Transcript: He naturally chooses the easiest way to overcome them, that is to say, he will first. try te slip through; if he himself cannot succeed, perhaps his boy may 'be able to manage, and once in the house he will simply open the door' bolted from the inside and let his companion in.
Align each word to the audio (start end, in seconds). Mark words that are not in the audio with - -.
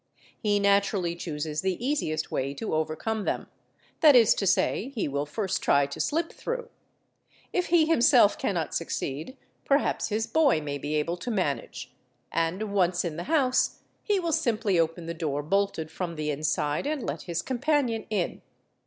He 0.39 0.57
naturally 0.59 1.15
chooses 1.15 1.61
the 1.61 1.77
easiest 1.85 2.31
way 2.31 2.55
to 2.55 2.73
overcome 2.73 3.23
them, 3.25 3.45
that 3.99 4.15
is 4.15 4.33
to 4.33 4.47
say, 4.47 4.91
he 4.95 5.07
will 5.07 5.27
first. 5.27 5.61
try 5.61 5.85
te 5.85 5.99
slip 5.99 6.33
through; 6.33 6.69
if 7.53 7.67
he 7.67 7.85
himself 7.85 8.35
cannot 8.35 8.73
succeed, 8.73 9.37
perhaps 9.63 10.07
his 10.09 10.25
boy 10.25 10.59
may 10.59 10.79
'be 10.79 10.95
able 10.95 11.17
to 11.17 11.29
manage, 11.29 11.93
and 12.31 12.73
once 12.73 13.05
in 13.05 13.15
the 13.15 13.25
house 13.25 13.81
he 14.01 14.19
will 14.19 14.31
simply 14.33 14.79
open 14.79 15.05
the 15.05 15.13
door' 15.13 15.43
bolted 15.43 15.91
from 15.91 16.15
the 16.15 16.31
inside 16.31 16.87
and 16.87 17.05
let 17.05 17.21
his 17.29 17.43
companion 17.43 18.07
in. 18.09 18.41